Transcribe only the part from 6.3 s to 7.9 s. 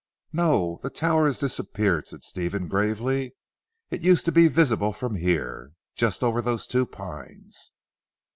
those two pines."